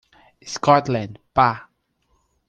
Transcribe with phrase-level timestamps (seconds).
[0.43, 1.69] Scotland, Pa.